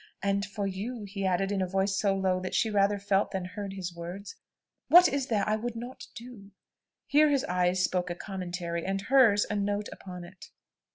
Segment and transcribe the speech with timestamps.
[0.23, 3.45] And for you," he added, in a voice so low, that she rather felt than
[3.45, 4.35] heard his words,
[4.87, 6.49] "what is there I would not do?"
[7.05, 10.49] Here his eyes spoke a commentary; and hers, a note upon it.